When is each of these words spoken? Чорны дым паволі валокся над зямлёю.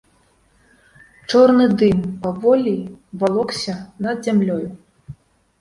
Чорны 1.29 1.67
дым 1.81 1.99
паволі 2.23 2.73
валокся 3.25 3.73
над 4.07 4.17
зямлёю. 4.31 4.67